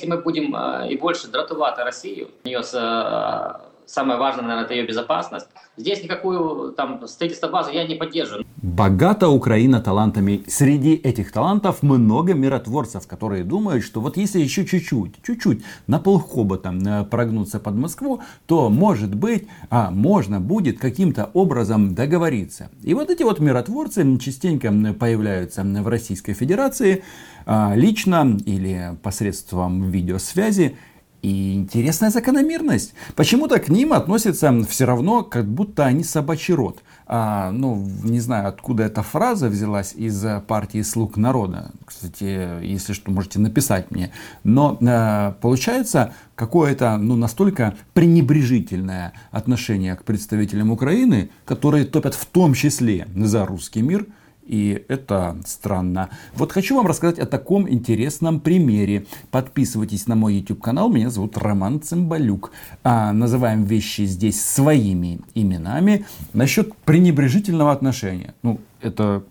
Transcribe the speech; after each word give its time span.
Если 0.00 0.10
мы 0.10 0.22
будем 0.22 0.56
э, 0.56 0.88
и 0.90 0.96
больше 0.96 1.28
дратувати 1.28 1.82
Россию, 1.84 2.28
у 2.44 2.48
нее 2.48 2.62
э, 2.62 3.52
самое 3.86 4.18
важное, 4.18 4.42
наверное, 4.42 4.64
это 4.64 4.74
ее 4.74 4.86
безопасность. 4.86 5.46
Здесь 5.76 6.02
никакую 6.02 6.72
там 6.72 7.06
строительство 7.06 7.48
базы 7.48 7.70
я 7.72 7.86
не 7.86 7.94
поддерживаю. 7.94 8.44
Богата 8.56 9.28
Украина 9.28 9.80
талантами. 9.80 10.42
Среди 10.48 10.94
этих 10.94 11.30
талантов 11.30 11.82
много 11.82 12.34
миротворцев, 12.34 13.06
которые 13.06 13.44
думают, 13.44 13.84
что 13.84 14.00
вот 14.00 14.16
если 14.16 14.40
еще 14.40 14.64
чуть-чуть, 14.64 15.22
чуть-чуть 15.22 15.62
на 15.86 16.00
полхобота 16.00 16.70
э, 16.70 17.04
прогнуться 17.04 17.60
под 17.60 17.74
Москву, 17.74 18.20
то 18.46 18.70
может 18.70 19.14
быть, 19.14 19.46
а 19.70 19.90
можно 19.90 20.40
будет 20.40 20.80
каким-то 20.80 21.30
образом 21.34 21.94
договориться. 21.94 22.68
И 22.82 22.94
вот 22.94 23.10
эти 23.10 23.22
вот 23.22 23.38
миротворцы 23.38 24.18
частенько 24.18 24.72
появляются 24.98 25.62
в 25.62 25.86
Российской 25.86 26.32
Федерации 26.32 26.94
а, 26.94 27.33
лично 27.46 28.38
или 28.46 28.96
посредством 29.02 29.90
видеосвязи. 29.90 30.76
И 31.24 31.54
интересная 31.54 32.10
закономерность. 32.10 32.92
Почему-то 33.16 33.58
к 33.58 33.70
ним 33.70 33.94
относятся 33.94 34.52
все 34.68 34.84
равно, 34.84 35.22
как 35.22 35.46
будто 35.46 35.86
они 35.86 36.04
собачий 36.04 36.52
род. 36.52 36.82
А, 37.06 37.50
ну, 37.50 37.88
не 38.02 38.20
знаю, 38.20 38.48
откуда 38.48 38.82
эта 38.82 39.02
фраза 39.02 39.48
взялась 39.48 39.94
из 39.94 40.22
партии 40.46 40.82
«Слуг 40.82 41.16
народа». 41.16 41.70
Кстати, 41.86 42.62
если 42.62 42.92
что, 42.92 43.10
можете 43.10 43.38
написать 43.38 43.90
мне. 43.90 44.12
Но 44.42 44.76
э, 44.78 45.32
получается 45.40 46.12
какое-то 46.34 46.98
ну, 46.98 47.16
настолько 47.16 47.74
пренебрежительное 47.94 49.14
отношение 49.30 49.96
к 49.96 50.04
представителям 50.04 50.70
Украины, 50.70 51.30
которые 51.46 51.86
топят 51.86 52.14
в 52.14 52.26
том 52.26 52.52
числе 52.52 53.08
за 53.16 53.46
русский 53.46 53.80
мир– 53.80 54.04
и 54.46 54.84
это 54.88 55.36
странно. 55.46 56.10
Вот 56.34 56.52
хочу 56.52 56.76
вам 56.76 56.86
рассказать 56.86 57.18
о 57.18 57.26
таком 57.26 57.68
интересном 57.68 58.40
примере. 58.40 59.06
Подписывайтесь 59.30 60.06
на 60.06 60.16
мой 60.16 60.34
YouTube 60.34 60.62
канал. 60.62 60.90
Меня 60.90 61.10
зовут 61.10 61.38
Роман 61.38 61.80
Цымбалюк. 61.80 62.52
А, 62.82 63.12
называем 63.12 63.64
вещи 63.64 64.02
здесь 64.02 64.44
своими 64.44 65.20
именами. 65.34 66.04
Насчет 66.32 66.74
пренебрежительного 66.76 67.72
отношения. 67.72 68.34
Ну, 68.42 68.60
это 68.80 69.24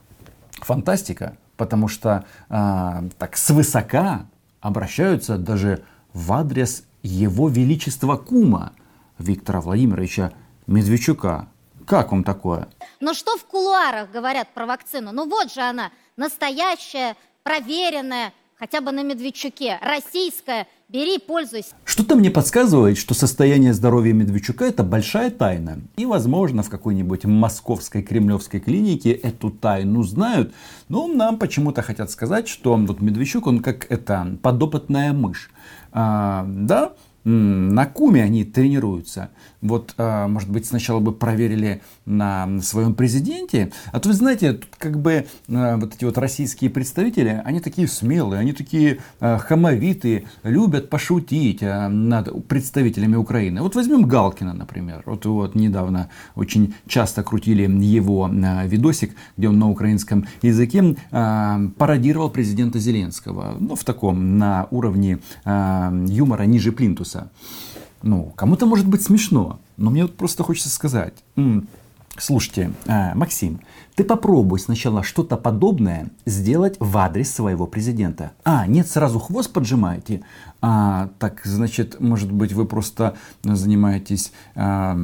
фантастика. 0.53 1.38
Потому 1.58 1.88
что 1.88 2.25
а, 2.50 3.03
так 3.19 3.38
свысока 3.38 4.25
обращаются 4.61 5.38
даже 5.38 5.84
в 6.14 6.34
адрес 6.34 6.86
его 7.03 7.50
величества 7.50 8.16
кума 8.16 8.73
Виктора 9.19 9.61
Владимировича 9.61 10.31
Медведчука. 10.66 11.47
Как 11.86 12.12
вам 12.12 12.23
такое? 12.23 12.67
Но 13.00 13.14
что 13.14 13.38
в 13.38 13.45
кулуарах 13.45 14.12
говорят 14.12 14.50
про 14.53 14.66
вакцину? 14.66 15.12
Ну 15.12 15.28
вот 15.30 15.52
же 15.52 15.62
она, 15.62 15.92
настоящая, 16.16 17.16
проверенная, 17.44 18.31
хотя 18.58 18.81
бы 18.81 18.92
на 18.92 19.03
Медведчуке, 19.03 19.80
российская. 19.81 20.67
Бери, 20.88 21.17
пользуйся. 21.17 21.73
Что-то 21.86 22.16
мне 22.16 22.30
подсказывает, 22.30 22.98
что 22.98 23.14
состояние 23.14 23.73
здоровья 23.73 24.14
Медведчука 24.14 24.66
это 24.66 24.84
большая 24.84 25.31
тайна. 25.31 25.81
И, 25.98 26.06
возможно, 26.06 26.62
в 26.62 26.70
какой-нибудь 26.70 27.25
московской 27.25 28.03
кремлевской 28.03 28.59
клинике 28.59 29.12
эту 29.12 29.50
тайну 29.50 30.03
знают. 30.03 30.53
Но 30.90 31.08
нам 31.08 31.40
почему-то 31.40 31.81
хотят 31.81 32.12
сказать, 32.12 32.47
что 32.47 32.75
вот 32.75 33.02
Медведчук, 33.02 33.47
он 33.47 33.59
как 33.62 33.92
это 33.92 34.38
подопытная 34.44 35.14
мышь. 35.14 35.50
А, 35.92 36.45
да, 36.47 36.94
на 37.25 37.85
Куме 37.85 38.23
они 38.23 38.43
тренируются. 38.43 39.29
Вот, 39.61 39.93
а, 39.97 40.27
может 40.27 40.49
быть, 40.49 40.66
сначала 40.66 40.99
бы 40.99 41.13
проверили 41.13 41.81
на 42.05 42.61
своем 42.61 42.93
президенте. 42.93 43.71
А 43.93 43.99
то, 43.99 44.09
вы 44.09 44.16
знаете, 44.16 44.53
тут 44.53 44.69
как 44.77 44.99
бы 44.99 45.25
а, 45.49 45.77
вот 45.77 45.95
эти 45.95 46.03
вот 46.03 46.17
российские 46.17 46.69
представители, 46.69 47.41
они 47.45 47.61
такие 47.61 47.88
смелые, 47.88 48.41
они 48.41 48.51
такие 48.51 48.99
а, 49.21 49.38
хамовитые, 49.38 50.25
любят 50.44 50.89
пошутить 50.89 51.61
над 51.61 52.47
представителями 52.47 53.16
Украины. 53.16 53.61
Вот 53.61 53.75
возьмем 53.75 54.03
Галкина, 54.03 54.53
например. 54.53 55.03
Вот, 55.05 55.25
вот 55.25 55.55
недавно 55.55 56.09
очень 56.35 56.75
часто 56.88 57.23
крутили 57.23 57.63
его 57.63 58.29
видосик, 58.66 59.16
где 59.38 59.47
он 59.47 59.59
на 59.59 59.69
украинском 59.69 60.25
языке 60.41 60.95
пародировал 61.09 62.29
президента 62.29 62.79
Зеленского. 62.79 63.56
Ну, 63.59 63.75
в 63.75 63.83
таком, 63.83 64.38
на 64.38 64.67
уровне 64.72 65.19
юмора 65.45 66.44
ниже 66.44 66.72
плинтуса 66.72 67.12
вкуса. 67.13 67.29
Ну, 68.01 68.34
кому-то 68.35 68.66
может 68.66 68.88
быть 68.88 69.01
смешно, 69.01 69.59
но 69.78 69.90
мне 69.90 70.03
вот 70.03 70.16
просто 70.16 70.44
хочется 70.44 70.69
сказать. 70.69 71.13
Слушайте, 72.16 72.72
э, 72.85 73.16
Максим, 73.16 73.59
ты 73.96 74.03
попробуй 74.03 74.59
сначала 74.59 75.01
что-то 75.01 75.35
подобное 75.35 76.12
сделать 76.28 76.75
в 76.79 76.96
адрес 76.96 77.34
своего 77.34 77.66
президента. 77.66 78.34
А, 78.44 78.68
нет, 78.68 78.88
сразу 78.88 79.18
хвост 79.18 79.51
поджимаете. 79.51 80.22
А, 80.62 81.09
так, 81.18 81.41
значит, 81.44 82.00
может 82.00 82.31
быть, 82.31 82.53
вы 82.53 82.66
просто 82.66 83.16
занимаетесь 83.44 84.31
а, 84.53 84.95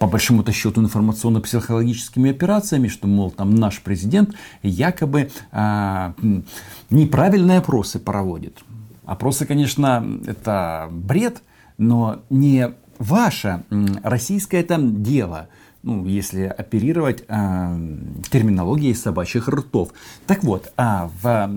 по 0.00 0.08
большому-то 0.08 0.50
счету 0.50 0.80
информационно-психологическими 0.80 2.32
операциями, 2.32 2.88
что, 2.88 3.06
мол, 3.06 3.30
там 3.30 3.54
наш 3.54 3.80
президент 3.80 4.34
якобы 4.64 5.30
а, 5.52 6.14
неправильные 6.90 7.58
опросы 7.58 8.00
проводит. 8.00 8.58
Опросы, 9.08 9.46
конечно, 9.46 10.20
это 10.26 10.88
бред, 10.90 11.42
но 11.78 12.20
не 12.28 12.74
ваше 12.98 13.64
российское 14.02 14.62
там 14.62 15.02
дело, 15.02 15.48
ну, 15.82 16.04
если 16.04 16.42
оперировать 16.42 17.24
э, 17.26 17.96
терминологией 18.30 18.94
собачьих 18.94 19.48
ртов. 19.48 19.94
Так 20.26 20.44
вот, 20.44 20.74
а 20.76 21.10
в 21.22 21.50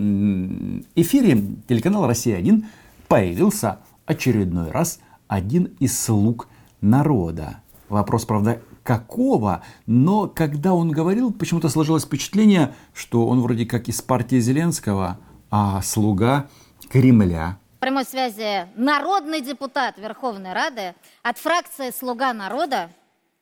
эфире 0.95 1.43
телеканала 1.67 2.07
«Россия-1» 2.07 2.63
появился 3.09 3.79
очередной 4.05 4.71
раз 4.71 5.01
один 5.27 5.73
из 5.79 5.99
слуг 5.99 6.47
народа. 6.79 7.57
Вопрос, 7.89 8.23
правда, 8.23 8.61
какого, 8.83 9.61
но 9.87 10.29
когда 10.29 10.73
он 10.73 10.91
говорил, 10.91 11.33
почему-то 11.33 11.67
сложилось 11.67 12.05
впечатление, 12.05 12.73
что 12.93 13.27
он 13.27 13.41
вроде 13.41 13.65
как 13.65 13.89
из 13.89 14.01
партии 14.01 14.39
Зеленского, 14.39 15.19
а 15.49 15.81
слуга 15.81 16.47
Кремля. 16.91 17.57
В 17.77 17.79
прямой 17.79 18.03
связи 18.03 18.67
народный 18.75 19.39
депутат 19.39 19.97
Верховной 19.97 20.51
Рады 20.51 20.93
от 21.23 21.37
фракции 21.37 21.89
«Слуга 21.97 22.33
народа» 22.33 22.89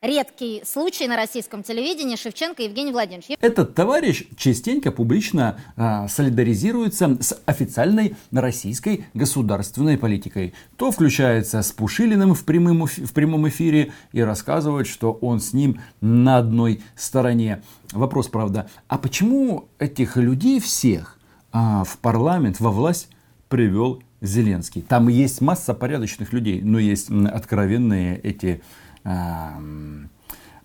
редкий 0.00 0.62
случай 0.64 1.08
на 1.08 1.16
российском 1.16 1.64
телевидении 1.64 2.14
Шевченко 2.14 2.62
Евгений 2.62 2.92
Владимирович. 2.92 3.36
Этот 3.40 3.74
товарищ 3.74 4.24
частенько 4.36 4.92
публично 4.92 5.58
э, 5.76 6.06
солидаризируется 6.08 7.18
с 7.20 7.38
официальной 7.44 8.14
российской 8.30 9.06
государственной 9.14 9.98
политикой. 9.98 10.54
То 10.76 10.92
включается 10.92 11.60
с 11.60 11.72
Пушилиным 11.72 12.34
в 12.34 12.44
прямом, 12.44 12.86
в 12.86 13.12
прямом 13.12 13.48
эфире 13.48 13.92
и 14.12 14.20
рассказывает, 14.22 14.86
что 14.86 15.12
он 15.12 15.40
с 15.40 15.52
ним 15.52 15.80
на 16.00 16.38
одной 16.38 16.82
стороне. 16.94 17.62
Вопрос, 17.92 18.28
правда, 18.28 18.70
а 18.86 18.96
почему 18.96 19.68
этих 19.80 20.16
людей 20.16 20.60
всех 20.60 21.18
э, 21.52 21.58
в 21.84 21.98
парламент, 21.98 22.60
во 22.60 22.70
власть 22.70 23.08
привел 23.50 24.02
Зеленский. 24.22 24.80
Там 24.80 25.08
есть 25.08 25.42
масса 25.42 25.74
порядочных 25.74 26.32
людей, 26.32 26.62
но 26.62 26.78
есть 26.78 27.10
откровенные 27.10 28.18
эти 28.18 28.62
э, 29.04 29.48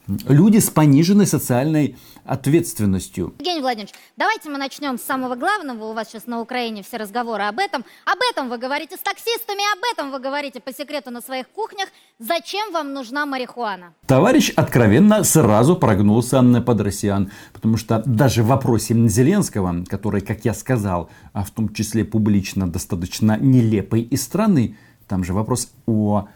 люди 0.08 0.60
с 0.60 0.70
пониженной 0.70 1.28
социальной 1.28 1.96
ответственностью. 2.26 3.34
Евгений 3.40 3.62
Владимирович, 3.62 3.94
давайте 4.18 4.50
мы 4.50 4.58
начнем 4.58 4.98
с 4.98 5.04
самого 5.04 5.36
главного. 5.36 5.86
У 5.86 5.94
вас 5.94 6.10
сейчас 6.10 6.26
на 6.26 6.42
Украине 6.42 6.82
все 6.84 6.98
разговоры 6.98 7.44
об 7.44 7.60
этом. 7.60 7.86
Об 8.06 8.18
этом 8.32 8.50
вы 8.50 8.58
говорите 8.58 8.98
с 8.98 9.00
таксистами, 9.00 9.62
об 9.74 9.84
этом 9.94 10.12
вы 10.12 10.20
говорите 10.20 10.60
по 10.60 10.74
секрету 10.74 11.12
на 11.12 11.22
своих 11.22 11.48
кухнях. 11.50 11.90
Зачем 12.18 12.72
вам 12.72 12.94
нужна 12.94 13.26
марихуана? 13.26 13.94
Товарищ 14.08 14.52
откровенно 14.56 15.24
сразу 15.24 15.76
прогнулся 15.76 16.42
под 16.66 16.82
россиян. 16.82 17.32
Потому 17.54 17.78
что 17.78 18.02
даже 18.06 18.44
в 18.44 18.48
вопросе 18.48 18.96
Зеленского, 19.08 19.84
который, 19.88 20.22
как 20.22 20.46
я 20.46 20.54
сказал, 20.54 21.10
а 21.34 21.44
в 21.44 21.52
том 21.52 21.74
числе 21.74 22.06
публично 22.06 22.68
достаточно 22.68 23.38
нелепый 23.40 24.02
и 24.02 24.18
странный, 24.18 24.78
там 25.08 25.24
же 25.24 25.34
вопрос 25.34 25.72
о 25.86 26.28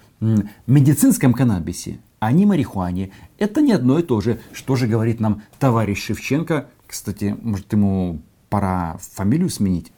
медицинском 0.68 1.34
каннабисе 1.34 2.00
а 2.20 2.32
не 2.32 2.46
марихуане. 2.46 3.12
Это 3.38 3.62
не 3.62 3.74
одно 3.74 4.00
и 4.00 4.04
то 4.04 4.22
же. 4.22 4.40
Что 4.54 4.76
же 4.76 4.88
говорит 4.88 5.20
нам 5.20 5.44
товарищ 5.60 6.06
Шевченко? 6.06 6.70
Кстати, 6.88 7.38
может 7.42 7.72
ему 7.74 8.22
пора 8.50 8.98
фамилию 9.00 9.50
сменить? 9.50 9.92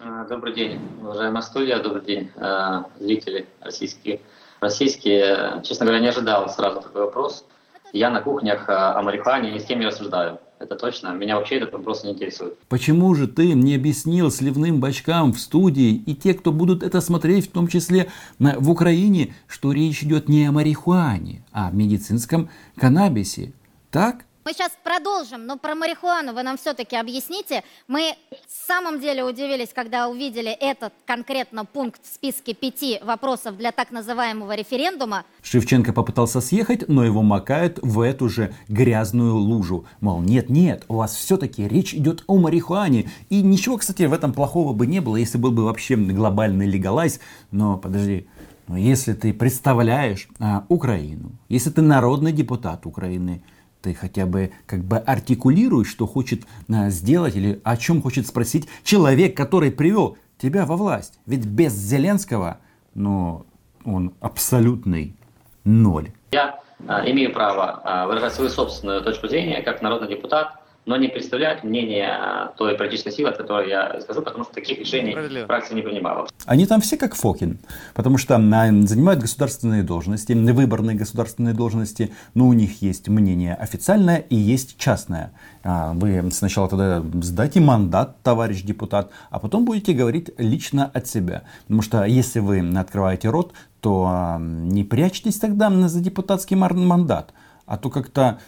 А, 0.00 0.24
добрый 0.26 0.54
день, 0.54 0.80
уважаемая 1.00 1.42
студия, 1.42 1.82
добрый 1.82 2.04
день, 2.04 2.30
а, 2.36 2.86
зрители 2.98 3.46
российские. 3.60 4.20
Российские, 4.60 5.62
честно 5.64 5.86
говоря, 5.86 6.00
не 6.00 6.08
ожидал 6.08 6.48
сразу 6.48 6.80
такой 6.80 7.02
вопрос. 7.02 7.44
Я 7.92 8.10
на 8.10 8.20
кухнях 8.20 8.68
а, 8.68 8.98
о 8.98 9.02
марихуане 9.02 9.52
ни 9.52 9.58
с 9.58 9.64
кем 9.64 9.80
не 9.80 9.86
рассуждаю. 9.86 10.38
Это 10.58 10.74
точно. 10.74 11.14
Меня 11.14 11.36
вообще 11.36 11.56
этот 11.56 11.72
вопрос 11.72 12.04
не 12.04 12.10
интересует. 12.10 12.58
Почему 12.68 13.14
же 13.14 13.28
ты 13.28 13.52
не 13.52 13.74
объяснил 13.74 14.30
сливным 14.30 14.80
бачкам 14.80 15.32
в 15.32 15.38
студии 15.38 15.94
и 15.94 16.14
те, 16.14 16.34
кто 16.34 16.52
будут 16.52 16.82
это 16.82 17.00
смотреть, 17.00 17.48
в 17.48 17.52
том 17.52 17.68
числе 17.68 18.10
в 18.38 18.70
Украине, 18.70 19.34
что 19.46 19.72
речь 19.72 20.02
идет 20.02 20.28
не 20.28 20.46
о 20.46 20.52
марихуане, 20.52 21.44
а 21.52 21.68
о 21.68 21.70
медицинском 21.70 22.50
каннабисе? 22.76 23.52
Так? 23.90 24.24
Мы 24.48 24.54
сейчас 24.54 24.72
продолжим, 24.82 25.44
но 25.44 25.58
про 25.58 25.74
марихуану 25.74 26.32
вы 26.32 26.42
нам 26.42 26.56
все-таки 26.56 26.96
объясните. 26.96 27.64
Мы 27.86 28.14
в 28.30 28.66
самом 28.66 28.98
деле 28.98 29.22
удивились, 29.22 29.74
когда 29.74 30.08
увидели 30.08 30.50
этот 30.50 30.94
конкретно 31.04 31.66
пункт 31.66 32.00
в 32.02 32.14
списке 32.14 32.54
пяти 32.54 32.98
вопросов 33.04 33.58
для 33.58 33.72
так 33.72 33.90
называемого 33.90 34.54
референдума. 34.54 35.24
Шевченко 35.42 35.92
попытался 35.92 36.40
съехать, 36.40 36.88
но 36.88 37.04
его 37.04 37.20
макают 37.20 37.78
в 37.82 38.00
эту 38.00 38.30
же 38.30 38.54
грязную 38.68 39.34
лужу. 39.36 39.84
Мол, 40.00 40.22
нет-нет, 40.22 40.86
у 40.88 40.94
вас 40.94 41.14
все-таки 41.14 41.68
речь 41.68 41.92
идет 41.92 42.24
о 42.26 42.38
марихуане. 42.38 43.10
И 43.28 43.42
ничего, 43.42 43.76
кстати, 43.76 44.04
в 44.04 44.14
этом 44.14 44.32
плохого 44.32 44.72
бы 44.72 44.86
не 44.86 45.00
было, 45.00 45.16
если 45.16 45.36
был 45.36 45.50
бы 45.50 45.64
вообще 45.64 45.94
глобальный 45.96 46.64
легалайз. 46.64 47.20
Но 47.50 47.76
подожди, 47.76 48.26
если 48.66 49.12
ты 49.12 49.34
представляешь 49.34 50.26
а, 50.38 50.64
Украину, 50.70 51.32
если 51.50 51.68
ты 51.68 51.82
народный 51.82 52.32
депутат 52.32 52.86
Украины, 52.86 53.42
ты 53.82 53.94
хотя 53.94 54.26
бы 54.26 54.52
как 54.66 54.84
бы 54.84 54.98
артикулируешь, 54.98 55.88
что 55.88 56.06
хочет 56.06 56.42
а, 56.68 56.90
сделать 56.90 57.36
или 57.36 57.60
о 57.64 57.76
чем 57.76 58.02
хочет 58.02 58.26
спросить 58.26 58.68
человек, 58.82 59.36
который 59.36 59.70
привел 59.70 60.16
тебя 60.38 60.66
во 60.66 60.76
власть. 60.76 61.18
Ведь 61.26 61.46
без 61.46 61.72
Зеленского, 61.72 62.58
ну, 62.94 63.46
он 63.84 64.14
абсолютный 64.20 65.16
ноль. 65.64 66.10
Я 66.32 66.60
а, 66.86 67.08
имею 67.10 67.32
право 67.32 67.80
а, 67.84 68.06
выражать 68.06 68.34
свою 68.34 68.50
собственную 68.50 69.02
точку 69.02 69.28
зрения 69.28 69.62
как 69.62 69.82
народный 69.82 70.08
депутат, 70.08 70.60
но 70.88 70.96
не 70.96 71.08
представляют 71.08 71.64
мнение 71.64 72.08
а, 72.08 72.54
той 72.56 72.74
политической 72.74 73.12
силы, 73.12 73.28
от 73.28 73.36
которой 73.36 73.68
я 73.68 74.00
скажу, 74.00 74.22
потому 74.22 74.44
что 74.44 74.54
таких 74.54 74.78
решений 74.78 75.14
фракция 75.44 75.74
не 75.74 75.82
принимала. 75.82 76.26
Они 76.46 76.64
там 76.66 76.80
все 76.80 76.96
как 76.96 77.14
Фокин, 77.14 77.58
потому 77.94 78.16
что 78.16 78.36
занимают 78.36 79.20
государственные 79.20 79.82
должности, 79.82 80.32
выборные 80.32 80.96
государственные 80.96 81.52
должности, 81.52 82.10
но 82.32 82.48
у 82.48 82.54
них 82.54 82.80
есть 82.80 83.08
мнение 83.08 83.54
официальное 83.54 84.16
и 84.16 84.34
есть 84.34 84.78
частное. 84.78 85.32
А, 85.62 85.92
вы 85.92 86.30
сначала 86.30 86.68
тогда 86.70 87.02
сдайте 87.20 87.60
мандат, 87.60 88.22
товарищ 88.22 88.62
депутат, 88.62 89.10
а 89.28 89.40
потом 89.40 89.66
будете 89.66 89.92
говорить 89.92 90.30
лично 90.38 90.90
от 90.94 91.06
себя. 91.06 91.42
Потому 91.64 91.82
что 91.82 92.04
если 92.04 92.40
вы 92.40 92.66
открываете 92.78 93.28
рот, 93.28 93.52
то 93.82 94.38
не 94.40 94.84
прячьтесь 94.84 95.38
тогда 95.38 95.70
за 95.70 96.00
депутатский 96.00 96.56
мандат. 96.56 97.34
А 97.66 97.76
то 97.76 97.90
как-то 97.90 98.38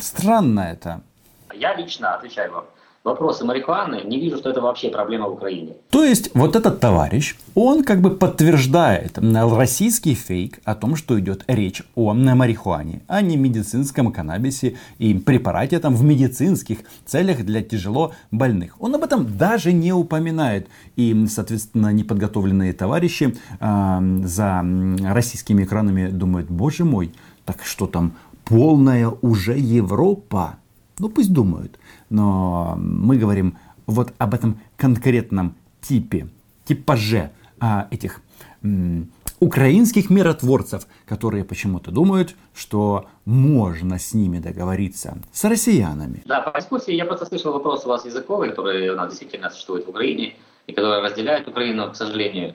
странно 0.00 0.60
это. 0.60 1.02
Я 1.62 1.76
лично 1.76 2.16
отвечаю 2.16 2.52
вам. 2.52 2.64
Вопросы 3.04 3.44
марихуаны, 3.44 4.02
не 4.04 4.18
вижу, 4.20 4.36
что 4.36 4.50
это 4.50 4.60
вообще 4.60 4.88
проблема 4.88 5.28
в 5.28 5.34
Украине. 5.34 5.74
То 5.90 6.02
есть, 6.02 6.34
вот 6.34 6.56
этот 6.56 6.80
товарищ, 6.80 7.36
он 7.54 7.84
как 7.84 8.00
бы 8.00 8.10
подтверждает 8.10 9.18
российский 9.18 10.14
фейк 10.14 10.58
о 10.64 10.74
том, 10.74 10.96
что 10.96 11.18
идет 11.20 11.44
речь 11.46 11.82
о 11.94 12.14
марихуане, 12.14 13.02
а 13.06 13.22
не 13.22 13.36
медицинском 13.36 14.12
каннабисе 14.12 14.76
и 14.98 15.14
препарате 15.14 15.78
там 15.78 15.94
в 15.94 16.02
медицинских 16.02 16.78
целях 17.06 17.44
для 17.44 17.62
тяжело 17.62 18.12
больных. 18.32 18.74
Он 18.80 18.96
об 18.96 19.04
этом 19.04 19.36
даже 19.38 19.72
не 19.72 19.92
упоминает. 19.92 20.66
И, 20.96 21.26
соответственно, 21.28 21.92
неподготовленные 21.92 22.72
товарищи 22.72 23.36
э, 23.60 23.98
за 24.24 24.64
российскими 25.14 25.62
экранами 25.62 26.08
думают, 26.08 26.50
боже 26.50 26.84
мой, 26.84 27.12
так 27.44 27.62
что 27.62 27.86
там 27.86 28.14
полная 28.44 29.08
уже 29.22 29.56
Европа. 29.56 30.56
Ну 31.02 31.08
пусть 31.08 31.32
думают. 31.32 31.80
Но 32.10 32.76
мы 32.78 33.16
говорим 33.16 33.58
вот 33.86 34.12
об 34.18 34.34
этом 34.34 34.60
конкретном 34.76 35.56
типе, 35.80 36.28
типаже 36.64 37.32
а, 37.58 37.88
этих 37.90 38.20
м, 38.62 39.10
украинских 39.40 40.10
миротворцев, 40.10 40.86
которые 41.04 41.44
почему-то 41.44 41.90
думают, 41.90 42.36
что 42.54 43.06
можно 43.24 43.98
с 43.98 44.14
ними 44.14 44.38
договориться, 44.38 45.18
с 45.32 45.42
россиянами. 45.42 46.22
Да, 46.24 46.40
по 46.40 46.56
дискуссии 46.56 46.94
я 46.94 47.04
просто 47.04 47.26
слышал 47.26 47.52
вопрос 47.52 47.84
у 47.84 47.88
вас 47.88 48.06
языковый, 48.06 48.50
который 48.50 48.88
у 48.90 48.94
нас 48.94 49.10
действительно 49.10 49.50
существует 49.50 49.86
в 49.86 49.88
Украине, 49.88 50.36
и 50.68 50.72
который 50.72 51.02
разделяет 51.02 51.48
Украину, 51.48 51.90
к 51.90 51.96
сожалению 51.96 52.54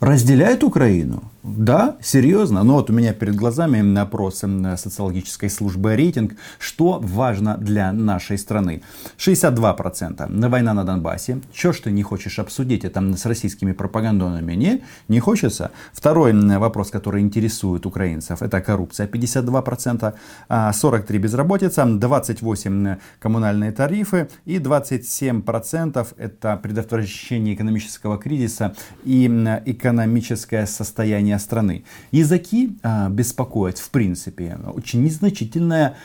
разделяет 0.00 0.64
Украину? 0.64 1.30
Да, 1.42 1.96
серьезно. 2.00 2.64
Но 2.64 2.74
вот 2.74 2.88
у 2.88 2.92
меня 2.94 3.12
перед 3.12 3.36
глазами 3.36 3.98
опрос 3.98 4.44
социологической 4.76 5.50
службы 5.50 5.94
рейтинг, 5.94 6.36
что 6.58 6.98
важно 7.02 7.58
для 7.58 7.92
нашей 7.92 8.38
страны. 8.38 8.82
62% 9.18 10.48
война 10.48 10.72
на 10.72 10.84
Донбассе. 10.84 11.40
Что 11.52 11.72
ж 11.72 11.80
ты 11.80 11.90
не 11.90 12.02
хочешь 12.02 12.38
обсудить 12.38 12.84
это 12.84 13.14
с 13.14 13.26
российскими 13.26 13.72
пропагандонами? 13.72 14.54
Не, 14.54 14.82
не 15.08 15.20
хочется. 15.20 15.70
Второй 15.92 16.32
вопрос, 16.58 16.90
который 16.90 17.20
интересует 17.20 17.84
украинцев, 17.84 18.40
это 18.40 18.62
коррупция. 18.62 19.06
52%, 19.06 20.14
43% 20.48 21.18
безработица, 21.18 21.82
28% 21.82 22.96
коммунальные 23.20 23.72
тарифы 23.72 24.28
и 24.46 24.56
27% 24.56 26.06
это 26.16 26.56
предотвращение 26.56 27.54
экономического 27.54 28.16
кризиса 28.16 28.74
и 29.04 29.26
экономического 29.26 29.83
экономическое 29.84 30.66
состояние 30.66 31.38
страны. 31.38 31.84
Языки 32.10 32.78
а, 32.82 33.10
беспокоят, 33.10 33.78
в 33.78 33.90
принципе, 33.90 34.58
очень 34.74 35.02
незначительная 35.04 35.96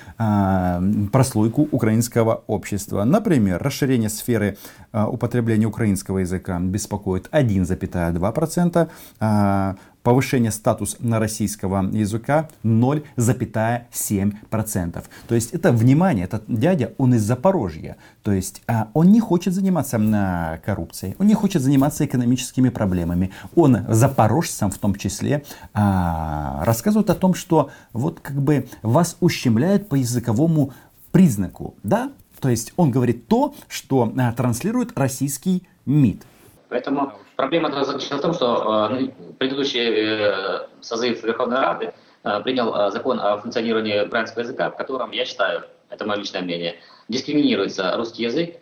прослойку 1.11 1.67
украинского 1.71 2.43
общества. 2.47 3.05
Например, 3.05 3.61
расширение 3.61 4.09
сферы 4.09 4.57
а, 4.91 5.07
употребления 5.07 5.65
украинского 5.65 6.19
языка 6.19 6.59
беспокоит 6.59 7.29
1,2%, 7.31 8.89
а, 9.19 9.75
повышение 10.09 10.49
статуса 10.49 10.97
на 11.01 11.19
российского 11.19 11.87
языка 11.91 12.49
0,7%. 12.63 15.03
То 15.27 15.35
есть 15.35 15.53
это 15.53 15.71
внимание, 15.71 16.25
этот 16.25 16.45
дядя, 16.47 16.95
он 16.97 17.13
из 17.13 17.21
Запорожья. 17.21 17.95
То 18.23 18.31
есть 18.31 18.63
а, 18.65 18.89
он 18.95 19.11
не 19.11 19.19
хочет 19.19 19.53
заниматься 19.53 19.99
а, 20.01 20.57
коррупцией, 20.65 21.15
он 21.19 21.27
не 21.27 21.35
хочет 21.35 21.61
заниматься 21.61 22.07
экономическими 22.07 22.69
проблемами. 22.69 23.29
Он 23.53 23.85
запорожцам 23.87 24.71
в 24.71 24.79
том 24.79 24.95
числе 24.95 25.43
а, 25.75 26.63
рассказывает 26.65 27.11
о 27.11 27.15
том, 27.15 27.35
что 27.35 27.69
вот 27.93 28.19
как 28.19 28.41
бы 28.41 28.67
вас 28.81 29.15
ущемляют 29.19 29.89
по 29.89 29.93
языковому 29.93 30.73
признаку. 31.11 31.75
Да? 31.83 32.11
То 32.39 32.49
есть 32.49 32.73
он 32.77 32.89
говорит 32.89 33.27
то, 33.27 33.53
что 33.67 34.11
а, 34.17 34.31
транслирует 34.31 34.97
российский 34.97 35.67
МИД. 35.85 36.23
Поэтому 36.67 37.13
проблема 37.39 37.71
заключается 37.85 38.17
в 38.17 38.21
том, 38.21 38.33
что 38.33 38.89
э, 38.91 38.93
ну, 38.93 39.33
предыдущий 39.39 39.79
э, 39.79 40.67
созыв 40.81 41.23
Верховной 41.23 41.59
Рады 41.59 41.93
э, 42.25 42.41
принял 42.43 42.91
закон 42.91 43.17
о 43.21 43.37
функционировании 43.37 44.01
украинского 44.01 44.41
языка, 44.41 44.69
в 44.69 44.75
котором, 44.75 45.11
я 45.11 45.23
считаю, 45.23 45.63
это 45.89 46.05
мое 46.05 46.17
личное 46.17 46.41
мнение, 46.41 46.75
дискриминируется 47.07 47.95
русский 47.95 48.23
язык. 48.23 48.57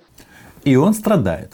И 0.68 0.76
он 0.76 0.94
страдает. 0.94 1.54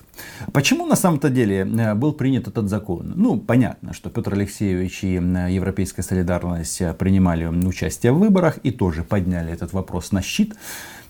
Почему 0.54 0.88
на 0.88 0.96
самом-то 0.96 1.30
деле 1.30 1.66
был 1.94 2.14
принят 2.14 2.48
этот 2.48 2.68
закон? 2.68 3.14
Ну, 3.16 3.38
понятно, 3.38 3.94
что 3.94 4.10
Петр 4.10 4.34
Алексеевич 4.34 5.04
и 5.04 5.14
Европейская 5.14 6.02
солидарность 6.02 6.82
принимали 6.98 7.46
участие 7.46 8.12
в 8.12 8.18
выборах 8.18 8.58
и 8.64 8.72
тоже 8.72 9.04
подняли 9.04 9.52
этот 9.54 9.72
вопрос 9.72 10.12
на 10.12 10.24
щит. 10.24 10.56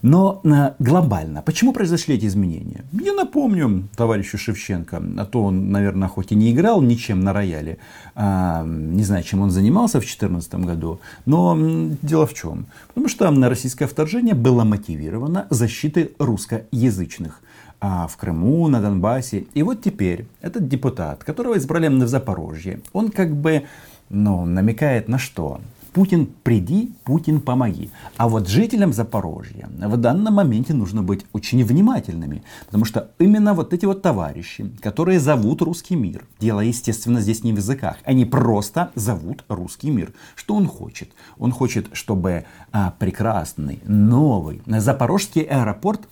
Но 0.01 0.41
э, 0.43 0.74
глобально, 0.79 1.41
почему 1.41 1.72
произошли 1.72 2.15
эти 2.15 2.25
изменения? 2.25 2.83
Я 2.91 3.13
напомню 3.13 3.88
товарищу 3.95 4.38
Шевченко, 4.38 5.01
а 5.17 5.25
то 5.25 5.43
он, 5.43 5.72
наверное, 5.72 6.10
хоть 6.10 6.33
и 6.33 6.36
не 6.36 6.51
играл 6.51 6.81
ничем 6.81 7.22
на 7.22 7.31
рояле, 7.31 7.77
а, 8.13 8.65
не 8.65 9.03
знаю, 9.03 9.24
чем 9.24 9.39
он 9.39 9.50
занимался 9.50 10.00
в 10.00 10.03
2014 10.03 10.55
году, 10.55 11.00
но 11.25 11.57
дело 12.01 12.27
в 12.27 12.33
чем? 12.33 12.65
Потому 12.89 13.07
что 13.07 13.31
российское 13.48 13.88
вторжение 13.88 14.36
было 14.36 14.65
мотивировано 14.65 15.48
защитой 15.50 16.12
русскоязычных 16.19 17.39
а, 17.85 18.07
в 18.07 18.15
Крыму, 18.15 18.69
на 18.69 18.79
Донбассе. 18.79 19.45
И 19.53 19.61
вот 19.61 19.81
теперь 19.81 20.25
этот 20.39 20.69
депутат, 20.69 21.25
которого 21.25 21.57
избрали 21.57 21.89
в 21.89 22.07
Запорожье, 22.07 22.79
он 22.93 23.11
как 23.11 23.35
бы 23.35 23.63
ну, 24.09 24.45
намекает 24.45 25.09
на 25.09 25.17
что? 25.17 25.59
Путин 25.91 26.29
приди, 26.43 26.93
Путин 27.03 27.41
помоги. 27.41 27.91
А 28.15 28.29
вот 28.29 28.47
жителям 28.47 28.93
Запорожья 28.93 29.69
в 29.77 29.97
данном 29.97 30.35
моменте 30.35 30.73
нужно 30.73 31.03
быть 31.03 31.25
очень 31.33 31.61
внимательными, 31.65 32.43
потому 32.67 32.85
что 32.85 33.11
именно 33.19 33.53
вот 33.53 33.73
эти 33.73 33.85
вот 33.85 34.01
товарищи, 34.01 34.71
которые 34.81 35.19
зовут 35.19 35.61
русский 35.61 35.97
мир, 35.97 36.25
дело, 36.39 36.61
естественно, 36.61 37.19
здесь 37.19 37.43
не 37.43 37.51
в 37.51 37.57
языках, 37.57 37.97
они 38.05 38.23
просто 38.23 38.91
зовут 38.95 39.43
русский 39.49 39.91
мир. 39.91 40.13
Что 40.35 40.55
он 40.55 40.67
хочет? 40.67 41.11
Он 41.37 41.51
хочет, 41.51 41.89
чтобы 41.91 42.45
а, 42.71 42.93
прекрасный, 42.97 43.81
новый 43.85 44.61
запорожский 44.65 45.41
аэропорт 45.41 46.07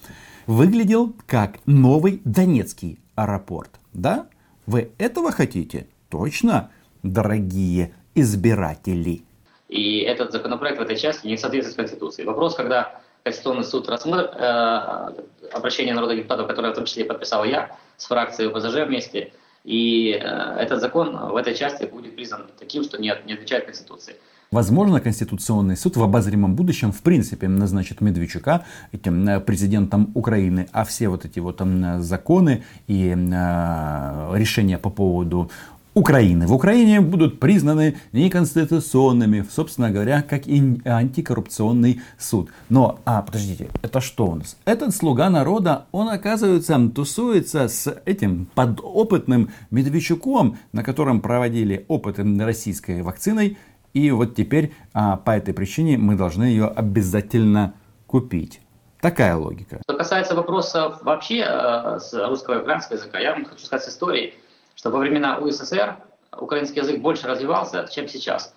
выглядел 0.47 1.13
как 1.27 1.59
новый 1.65 2.21
донецкий 2.25 2.99
аэропорт. 3.15 3.71
Да? 3.93 4.27
Вы 4.65 4.91
этого 4.97 5.31
хотите? 5.31 5.87
Точно, 6.09 6.71
дорогие 7.03 7.93
избиратели. 8.15 9.23
И 9.69 9.99
этот 9.99 10.31
законопроект 10.31 10.79
в 10.79 10.81
этой 10.81 10.97
части 10.97 11.27
не 11.27 11.37
соответствует 11.37 11.77
Конституции. 11.77 12.23
Вопрос, 12.23 12.55
когда 12.55 13.01
Конституционный 13.23 13.63
суд 13.63 13.87
рассмотрит 13.87 14.31
э, 14.33 15.09
обращение 15.53 15.93
народных 15.93 16.17
депутатов, 16.17 16.47
которое 16.47 16.73
в 16.73 16.75
том 16.75 16.85
числе 16.85 17.05
подписал 17.05 17.45
я 17.45 17.77
с 17.97 18.05
фракцией 18.05 18.49
ОПЗЖ 18.49 18.87
вместе, 18.87 19.31
и 19.63 20.11
э, 20.11 20.25
этот 20.59 20.81
закон 20.81 21.15
в 21.15 21.35
этой 21.35 21.55
части 21.55 21.85
будет 21.85 22.15
признан 22.15 22.47
таким, 22.59 22.83
что 22.83 22.99
не, 22.99 23.13
не 23.25 23.33
отвечает 23.33 23.65
Конституции. 23.65 24.15
Возможно, 24.53 24.99
Конституционный 24.99 25.77
суд 25.77 25.95
в 25.95 26.03
обозримом 26.03 26.55
будущем 26.55 26.91
в 26.91 27.01
принципе 27.01 27.47
назначит 27.47 28.01
Медведчука 28.01 28.65
этим 28.91 29.25
э, 29.25 29.39
президентом 29.39 30.11
Украины, 30.13 30.67
а 30.73 30.83
все 30.83 31.07
вот 31.07 31.23
эти 31.23 31.39
вот 31.39 31.55
там 31.55 32.03
законы 32.03 32.61
и 32.85 33.15
э, 33.15 34.31
решения 34.35 34.77
по 34.77 34.89
поводу 34.89 35.49
Украины 35.93 36.47
в 36.47 36.53
Украине 36.53 37.01
будут 37.01 37.39
признаны 37.39 37.97
неконституционными, 38.13 39.45
собственно 39.49 39.89
говоря, 39.89 40.21
как 40.21 40.47
и 40.47 40.81
антикоррупционный 40.85 42.01
суд. 42.17 42.49
Но, 42.69 42.99
а, 43.03 43.21
подождите, 43.21 43.69
это 43.81 43.99
что 43.99 44.27
у 44.27 44.35
нас? 44.35 44.55
Этот 44.63 44.95
слуга 44.95 45.29
народа, 45.29 45.85
он, 45.91 46.07
оказывается, 46.07 46.77
тусуется 46.93 47.67
с 47.67 47.93
этим 48.05 48.47
подопытным 48.53 49.49
Медведчуком, 49.69 50.57
на 50.71 50.83
котором 50.83 51.19
проводили 51.19 51.85
опыты 51.89 52.23
российской 52.39 53.01
вакциной. 53.01 53.57
И 53.93 54.11
вот 54.11 54.35
теперь 54.35 54.73
а, 54.93 55.17
по 55.17 55.31
этой 55.31 55.53
причине 55.53 55.97
мы 55.97 56.15
должны 56.15 56.43
ее 56.43 56.67
обязательно 56.67 57.73
купить. 58.07 58.61
Такая 58.99 59.35
логика. 59.35 59.79
Что 59.83 59.97
касается 59.97 60.35
вопросов 60.35 61.01
вообще 61.01 61.43
э, 61.47 61.99
с 61.99 62.13
русского 62.13 62.59
и 62.59 62.61
украинского 62.61 62.97
языка, 62.97 63.19
я 63.19 63.33
вам 63.33 63.45
хочу 63.45 63.65
сказать 63.65 63.83
с 63.85 63.89
историей 63.89 64.35
что 64.81 64.89
во 64.89 64.97
времена 64.97 65.37
УССР 65.37 65.97
украинский 66.39 66.81
язык 66.81 67.01
больше 67.01 67.27
развивался, 67.27 67.87
чем 67.91 68.07
сейчас. 68.07 68.51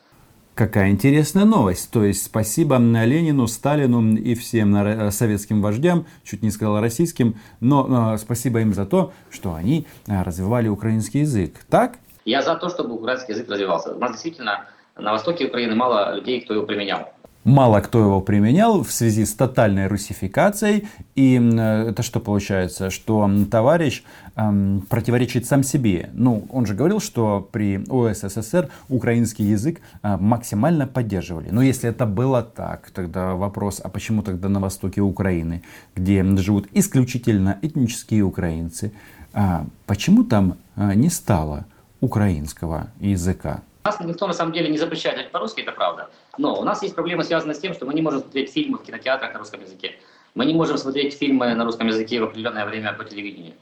Какая 0.54 0.90
интересная 0.90 1.44
новость. 1.44 1.90
То 1.90 2.02
есть 2.02 2.24
спасибо 2.24 2.76
Ленину, 2.78 3.46
Сталину 3.46 4.16
и 4.16 4.34
всем 4.34 5.10
советским 5.10 5.60
вождям, 5.60 6.06
чуть 6.22 6.42
не 6.42 6.50
сказал 6.50 6.80
российским, 6.80 7.36
но 7.60 8.14
э, 8.14 8.18
спасибо 8.18 8.60
им 8.60 8.72
за 8.72 8.86
то, 8.86 9.12
что 9.30 9.52
они 9.52 9.86
э, 10.06 10.22
развивали 10.22 10.68
украинский 10.68 11.20
язык. 11.20 11.56
Так? 11.68 11.98
Я 12.24 12.40
за 12.40 12.54
то, 12.54 12.70
чтобы 12.70 12.94
украинский 12.94 13.34
язык 13.34 13.50
развивался. 13.50 13.94
У 13.94 13.98
нас 13.98 14.12
действительно 14.12 14.66
на 14.96 15.12
востоке 15.12 15.46
Украины 15.46 15.74
мало 15.74 16.14
людей, 16.14 16.40
кто 16.40 16.54
его 16.54 16.66
применял. 16.66 17.08
Мало 17.44 17.80
кто 17.80 18.00
его 18.00 18.22
применял 18.22 18.82
в 18.82 18.90
связи 18.90 19.26
с 19.26 19.34
тотальной 19.34 19.86
русификацией. 19.86 20.88
И 21.14 21.34
это 21.34 22.02
что 22.02 22.18
получается? 22.18 22.88
Что 22.88 23.30
товарищ 23.50 24.02
эм, 24.36 24.80
противоречит 24.88 25.44
сам 25.44 25.62
себе. 25.62 26.08
Ну, 26.14 26.46
он 26.50 26.64
же 26.64 26.72
говорил, 26.72 27.00
что 27.00 27.46
при 27.52 27.84
ОССР 27.86 28.70
украинский 28.88 29.44
язык 29.44 29.82
э, 30.02 30.16
максимально 30.16 30.86
поддерживали. 30.86 31.50
Но 31.50 31.60
если 31.60 31.90
это 31.90 32.06
было 32.06 32.42
так, 32.42 32.90
тогда 32.92 33.34
вопрос, 33.34 33.78
а 33.84 33.90
почему 33.90 34.22
тогда 34.22 34.48
на 34.48 34.60
востоке 34.60 35.02
Украины, 35.02 35.62
где 35.94 36.24
живут 36.38 36.68
исключительно 36.72 37.58
этнические 37.60 38.22
украинцы, 38.22 38.90
э, 39.34 39.64
почему 39.84 40.24
там 40.24 40.56
э, 40.76 40.94
не 40.94 41.10
стало 41.10 41.66
украинского 42.00 42.86
языка? 43.00 43.60
Нас 43.84 44.00
никто 44.00 44.26
на 44.26 44.32
самом 44.32 44.54
деле 44.54 44.70
не 44.70 44.78
запрещает 44.78 45.16
говорить 45.16 45.30
по-русски, 45.30 45.60
это 45.60 45.72
правда. 45.72 46.08
Но 46.38 46.58
у 46.58 46.64
нас 46.64 46.82
есть 46.82 46.94
проблемы, 46.94 47.22
связанные 47.22 47.54
с 47.54 47.58
тем, 47.58 47.74
что 47.74 47.84
мы 47.84 47.92
не 47.92 48.00
можем 48.00 48.20
смотреть 48.20 48.50
фильмы 48.50 48.78
в 48.78 48.82
кинотеатрах 48.82 49.34
на 49.34 49.38
русском 49.38 49.60
языке. 49.60 49.96
Мы 50.34 50.46
не 50.46 50.54
можем 50.54 50.78
смотреть 50.78 51.12
фильмы 51.12 51.54
на 51.54 51.66
русском 51.66 51.86
языке 51.88 52.18
в 52.18 52.24
определенное 52.24 52.64
время 52.64 52.94
по 52.94 53.04
телевидению. 53.04 53.52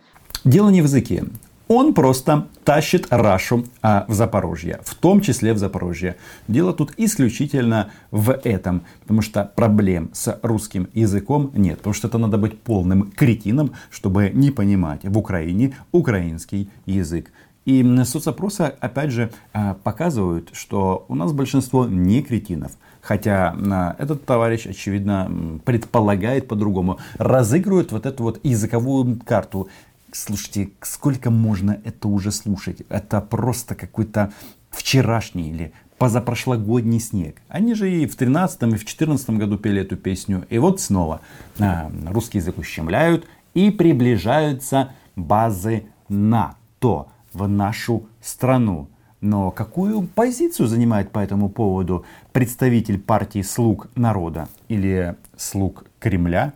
Дело 0.45 0.71
не 0.71 0.81
в 0.81 0.85
языке. 0.85 1.25
Он 1.67 1.93
просто 1.95 2.47
тащит 2.65 3.07
Рашу 3.11 3.65
а, 3.81 4.05
в 4.07 4.13
Запорожье, 4.13 4.79
в 4.85 4.95
том 4.95 5.21
числе 5.23 5.55
в 5.55 5.59
Запорожье. 5.59 6.17
Дело 6.47 6.73
тут 6.73 6.93
исключительно 6.99 7.91
в 8.11 8.31
этом, 8.31 8.85
потому 9.01 9.23
что 9.23 9.51
проблем 9.57 10.11
с 10.13 10.39
русским 10.43 10.89
языком 10.93 11.51
нет, 11.55 11.79
потому 11.79 11.95
что 11.95 12.09
это 12.09 12.19
надо 12.19 12.39
быть 12.39 12.61
полным 12.61 13.11
кретином, 13.11 13.73
чтобы 13.91 14.31
не 14.35 14.51
понимать 14.51 15.01
в 15.03 15.19
Украине 15.19 15.75
украинский 15.93 16.69
язык. 16.85 17.33
И 17.65 17.85
соцопросы, 18.05 18.73
опять 18.81 19.11
же, 19.11 19.31
а, 19.53 19.75
показывают, 19.75 20.51
что 20.53 21.05
у 21.09 21.15
нас 21.15 21.33
большинство 21.33 21.87
не 21.87 22.23
кретинов. 22.23 22.73
Хотя 23.01 23.55
а, 23.55 23.97
этот 23.99 24.25
товарищ, 24.25 24.67
очевидно, 24.67 25.61
предполагает 25.65 26.49
по-другому. 26.49 26.99
Разыгрывает 27.19 27.93
вот 27.93 28.07
эту 28.07 28.25
вот 28.25 28.41
языковую 28.43 29.19
карту. 29.25 29.69
Слушайте, 30.13 30.71
сколько 30.83 31.31
можно 31.31 31.81
это 31.85 32.09
уже 32.09 32.33
слушать? 32.33 32.83
Это 32.89 33.21
просто 33.21 33.75
какой-то 33.75 34.33
вчерашний 34.71 35.51
или 35.51 35.73
позапрошлогодний 35.99 36.99
снег. 36.99 37.41
Они 37.49 37.75
же 37.75 37.89
и 37.89 38.07
в 38.07 38.17
13 38.17 38.63
и 38.63 38.77
в 38.77 38.85
14 38.85 39.31
году 39.31 39.57
пели 39.57 39.83
эту 39.83 39.97
песню. 39.97 40.45
И 40.51 40.59
вот 40.59 40.81
снова 40.81 41.21
а, 41.61 41.93
русский 42.09 42.39
язык 42.39 42.59
ущемляют 42.59 43.25
и 43.55 43.71
приближаются 43.71 44.91
базы 45.15 45.85
НАТО 46.09 47.07
в 47.33 47.49
нашу 47.49 48.07
страну. 48.21 48.89
Но 49.21 49.51
какую 49.51 50.07
позицию 50.09 50.67
занимает 50.67 51.11
по 51.13 51.21
этому 51.21 51.49
поводу 51.49 52.05
представитель 52.33 52.99
партии 53.01 53.43
«Слуг 53.43 53.89
народа» 53.95 54.49
или 54.69 55.17
«Слуг 55.37 55.85
Кремля»? 56.01 56.55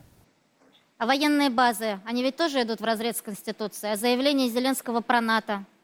А 0.98 1.06
военные 1.06 1.50
базы, 1.50 2.00
они 2.04 2.22
ведь 2.22 2.36
тоже 2.36 2.62
идут 2.62 2.80
в 2.80 2.84
разрез 2.84 3.18
с 3.18 3.22
Конституцией. 3.22 3.92
А 3.92 3.96
заявление 3.96 4.48
Зеленского 4.48 5.00
про 5.00 5.20
НАТО– 5.20 5.64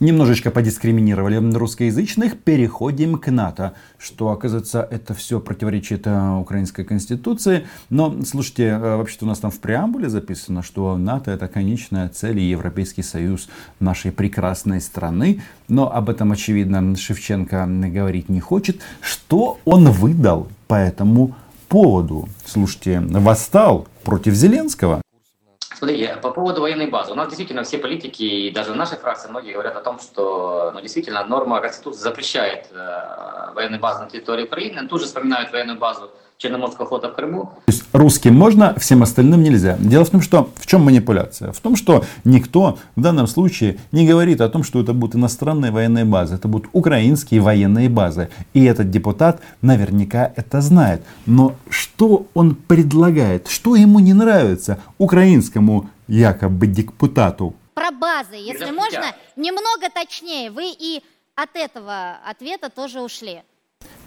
Немножечко 0.00 0.50
подискриминировали 0.50 1.36
русскоязычных, 1.54 2.38
переходим 2.38 3.18
к 3.18 3.30
НАТО. 3.30 3.74
Что, 3.98 4.30
оказывается, 4.30 4.88
это 4.90 5.12
все 5.12 5.40
противоречит 5.40 6.06
э, 6.06 6.38
украинской 6.38 6.84
конституции. 6.84 7.66
Но, 7.90 8.24
слушайте, 8.24 8.64
э, 8.68 8.96
вообще-то 8.96 9.26
у 9.26 9.28
нас 9.28 9.40
там 9.40 9.50
в 9.50 9.60
преамбуле 9.60 10.08
записано, 10.08 10.62
что 10.62 10.96
НАТО 10.96 11.32
это 11.32 11.48
конечная 11.48 12.08
цель 12.08 12.38
и 12.40 12.48
Европейский 12.48 13.02
Союз 13.02 13.50
нашей 13.78 14.10
прекрасной 14.10 14.80
страны. 14.80 15.42
Но 15.68 15.94
об 15.94 16.08
этом, 16.08 16.32
очевидно, 16.32 16.96
Шевченко 16.96 17.66
говорить 17.68 18.30
не 18.30 18.40
хочет. 18.40 18.80
Что 19.02 19.58
он 19.66 19.90
выдал 19.90 20.48
по 20.66 20.76
этому 20.76 21.34
поводу? 21.68 22.26
Слушайте, 22.46 23.00
восстал 23.00 23.86
против 24.02 24.32
Зеленского. 24.32 25.02
Смотри, 25.80 26.10
по 26.20 26.30
поводу 26.30 26.60
военной 26.60 26.88
базы. 26.88 27.12
У 27.12 27.14
нас 27.14 27.28
действительно 27.28 27.62
все 27.62 27.78
политики, 27.78 28.22
и 28.22 28.50
даже 28.50 28.72
в 28.72 28.76
нашей 28.76 28.98
фракции 28.98 29.30
многие 29.30 29.54
говорят 29.54 29.74
о 29.76 29.80
том, 29.80 29.98
что 29.98 30.72
ну, 30.74 30.80
действительно 30.82 31.24
норма 31.24 31.58
Конституции 31.62 32.00
запрещает 32.00 32.66
э, 32.70 33.52
военные 33.54 33.80
базы 33.80 34.04
на 34.04 34.10
территории 34.10 34.44
Украины. 34.44 34.86
Тут 34.88 35.00
же 35.00 35.06
вспоминают 35.06 35.52
военную 35.52 35.78
базу 35.78 36.10
Черноморского 36.40 36.86
флота 36.88 37.10
в 37.10 37.14
Крыму. 37.14 37.44
То 37.66 37.72
есть 37.72 37.84
русским 37.92 38.34
можно, 38.34 38.74
всем 38.78 39.02
остальным 39.02 39.42
нельзя. 39.42 39.76
Дело 39.78 40.06
в 40.06 40.10
том, 40.10 40.22
что 40.22 40.50
в 40.56 40.66
чем 40.66 40.82
манипуляция? 40.82 41.52
В 41.52 41.60
том, 41.60 41.76
что 41.76 42.04
никто 42.24 42.78
в 42.96 43.00
данном 43.02 43.26
случае 43.26 43.76
не 43.92 44.06
говорит 44.06 44.40
о 44.40 44.48
том, 44.48 44.64
что 44.64 44.80
это 44.80 44.94
будут 44.94 45.16
иностранные 45.16 45.70
военные 45.70 46.06
базы. 46.06 46.36
Это 46.36 46.48
будут 46.48 46.70
украинские 46.72 47.42
военные 47.42 47.90
базы. 47.90 48.30
И 48.54 48.64
этот 48.64 48.90
депутат 48.90 49.42
наверняка 49.60 50.32
это 50.34 50.62
знает. 50.62 51.02
Но 51.26 51.56
что 51.68 52.26
он 52.32 52.54
предлагает? 52.54 53.48
Что 53.48 53.76
ему 53.76 53.98
не 53.98 54.14
нравится 54.14 54.78
украинскому 54.96 55.90
якобы 56.08 56.66
депутату? 56.66 57.54
Про 57.74 57.90
базы, 57.90 58.36
если 58.36 58.70
можно, 58.70 59.14
немного 59.36 59.90
точнее. 59.94 60.50
Вы 60.50 60.70
и 60.70 61.02
от 61.34 61.50
этого 61.54 62.16
ответа 62.26 62.70
тоже 62.70 63.02
ушли. 63.02 63.42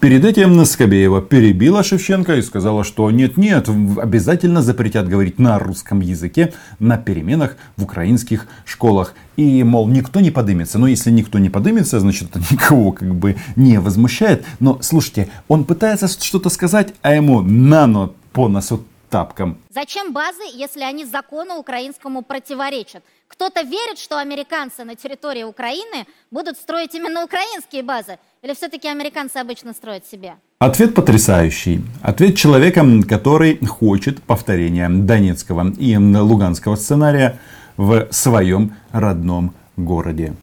Перед 0.03 0.25
этим 0.25 0.65
Скобеева 0.65 1.21
перебила 1.21 1.81
Шевченко 1.81 2.35
и 2.35 2.41
сказала, 2.41 2.83
что 2.83 3.09
нет-нет, 3.09 3.69
обязательно 3.69 4.61
запретят 4.61 5.07
говорить 5.07 5.39
на 5.39 5.57
русском 5.57 6.01
языке 6.01 6.51
на 6.77 6.97
переменах 6.97 7.55
в 7.77 7.83
украинских 7.83 8.47
школах. 8.65 9.13
И, 9.37 9.63
мол, 9.63 9.87
никто 9.87 10.19
не 10.19 10.29
подымется. 10.29 10.77
Но 10.77 10.87
если 10.87 11.09
никто 11.09 11.39
не 11.39 11.49
подымется, 11.49 12.01
значит, 12.01 12.35
это 12.35 12.39
никого 12.51 12.91
как 12.91 13.15
бы 13.15 13.37
не 13.55 13.79
возмущает. 13.79 14.43
Но, 14.59 14.77
слушайте, 14.81 15.29
он 15.47 15.63
пытается 15.63 16.09
что-то 16.09 16.49
сказать, 16.49 16.93
а 17.01 17.15
ему 17.15 17.39
нано 17.39 18.11
по 18.33 18.49
носу 18.49 18.83
тапкам. 19.13 19.57
Зачем 19.69 20.11
базы, 20.11 20.41
если 20.65 20.81
они 20.81 21.05
закону 21.05 21.57
украинскому 21.57 22.23
противоречат? 22.23 23.03
Кто-то 23.27 23.61
верит, 23.61 23.99
что 23.99 24.17
американцы 24.17 24.83
на 24.83 24.95
территории 24.95 25.43
Украины 25.43 26.07
будут 26.31 26.57
строить 26.57 26.95
именно 26.95 27.23
украинские 27.23 27.83
базы? 27.83 28.17
Или 28.41 28.53
все-таки 28.55 28.87
американцы 28.87 29.37
обычно 29.37 29.73
строят 29.73 30.07
себе? 30.07 30.33
Ответ 30.57 30.95
потрясающий. 30.95 31.81
Ответ 32.01 32.35
человека, 32.35 32.83
который 33.07 33.63
хочет 33.65 34.23
повторения 34.23 34.89
донецкого 34.89 35.71
и 35.77 35.95
луганского 35.95 36.75
сценария 36.75 37.37
в 37.77 38.07
своем 38.11 38.75
родном 38.91 39.53
городе. 39.77 40.33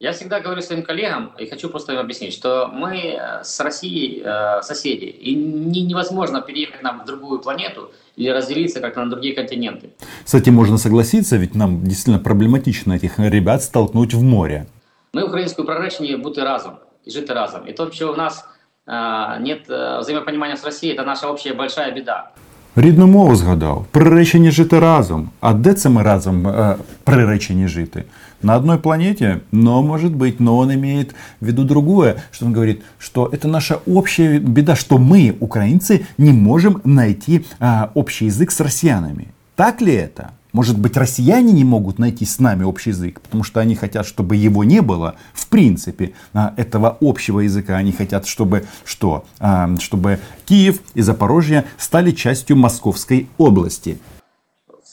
Я 0.00 0.12
всегда 0.12 0.38
говорю 0.38 0.62
своим 0.62 0.84
коллегам 0.84 1.32
и 1.40 1.46
хочу 1.46 1.68
просто 1.68 1.92
им 1.92 1.98
объяснить, 1.98 2.32
что 2.32 2.68
мы 2.72 2.98
э, 2.98 3.42
с 3.42 3.58
Россией 3.58 4.22
э, 4.24 4.62
соседи, 4.62 5.06
и 5.06 5.34
не, 5.34 5.82
невозможно 5.82 6.40
переехать 6.40 6.82
нам 6.84 7.00
в 7.00 7.04
другую 7.04 7.40
планету 7.40 7.90
или 8.14 8.28
разделиться 8.28 8.78
как-то 8.80 9.04
на 9.04 9.10
другие 9.10 9.34
континенты. 9.34 9.90
С 10.24 10.34
этим 10.34 10.54
можно 10.54 10.78
согласиться, 10.78 11.36
ведь 11.36 11.56
нам 11.56 11.82
действительно 11.82 12.20
проблематично 12.20 12.92
этих 12.92 13.18
ребят 13.18 13.62
столкнуть 13.62 14.14
в 14.14 14.22
море. 14.22 14.66
Мы 15.12 15.24
українською 15.24 15.66
проречені 15.66 16.16
бути 16.16 16.44
разом 16.44 16.72
и 17.06 17.10
жить 17.10 17.30
разом. 17.30 17.66
И 17.66 17.72
то, 17.72 17.90
что 17.92 18.12
у 18.12 18.16
нас 18.16 18.44
э, 18.86 19.40
нет 19.40 19.68
э, 19.68 19.98
взаимопонимания 19.98 20.56
с 20.56 20.64
Россией, 20.64 20.94
это 20.94 21.04
наша 21.04 21.28
общая 21.28 21.54
большая 21.54 21.92
беда. 21.92 22.30
Рідну 22.77 23.07
мову 23.07 23.35
згадав, 23.35 23.85
приречені 23.91 24.51
жити 24.51 24.79
разом. 24.79 25.29
А 25.41 25.53
де 25.53 25.73
це 25.73 25.89
ми 25.89 26.03
разом 26.03 26.47
э, 26.47 26.75
приречені 27.03 27.67
жити? 27.67 28.03
На 28.43 28.55
одной 28.55 28.77
планете? 28.77 29.37
Но 29.51 29.83
может 29.83 30.15
быть, 30.15 30.39
но 30.39 30.57
он 30.57 30.71
имеет 30.71 31.15
в 31.41 31.45
виду 31.45 31.63
другое, 31.63 32.15
что 32.31 32.45
он 32.45 32.53
говорит, 32.53 32.81
что 32.99 33.29
это 33.33 33.47
наша 33.47 33.77
общая 33.85 34.39
беда, 34.39 34.75
что 34.75 34.97
мы, 34.97 35.35
украинцы, 35.39 36.05
не 36.17 36.33
можем 36.33 36.81
найти 36.83 37.45
э, 37.59 37.87
общий 37.93 38.25
язык 38.25 38.51
с 38.51 38.59
россиянами. 38.59 39.27
Так 39.55 39.81
ли 39.81 39.93
это? 39.93 40.31
Может 40.52 40.78
быть, 40.78 40.96
россияне 40.96 41.52
не 41.52 41.64
могут 41.64 41.98
найти 41.98 42.24
с 42.24 42.38
нами 42.38 42.64
общий 42.64 42.90
язык, 42.90 43.20
потому 43.20 43.44
что 43.44 43.60
они 43.60 43.74
хотят, 43.74 44.06
чтобы 44.06 44.36
его 44.36 44.64
не 44.64 44.80
было, 44.80 45.16
в 45.34 45.46
принципе, 45.48 46.14
а, 46.32 46.54
этого 46.56 46.96
общего 47.00 47.40
языка. 47.40 47.76
Они 47.76 47.92
хотят, 47.92 48.26
чтобы 48.26 48.64
что? 48.84 49.24
А, 49.40 49.68
чтобы 49.78 50.20
Киев 50.46 50.80
и 50.94 51.02
Запорожье 51.02 51.66
стали 51.76 52.12
частью 52.12 52.56
Московской 52.56 53.28
области. 53.36 53.98